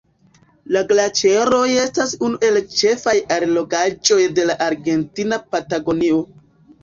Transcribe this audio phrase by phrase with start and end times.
[0.75, 6.19] La glaĉeroj estas unu el ĉefaj allogaĵoj de la Argentina Patagonio.